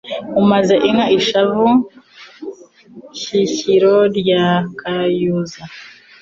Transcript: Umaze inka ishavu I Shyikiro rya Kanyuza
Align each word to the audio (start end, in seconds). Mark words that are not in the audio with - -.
Umaze 0.41 0.75
inka 0.89 1.05
ishavu 1.17 1.67
I 1.73 1.77
Shyikiro 3.21 3.95
rya 4.17 4.45
Kanyuza 4.79 5.61